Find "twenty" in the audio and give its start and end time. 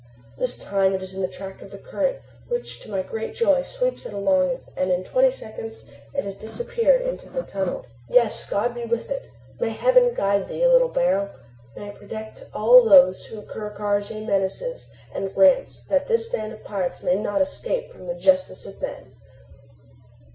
5.03-5.29